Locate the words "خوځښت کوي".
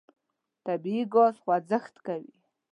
1.43-2.35